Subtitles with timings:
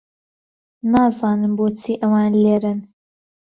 [0.91, 2.79] نازانم بۆچی ئەوان لێرەن.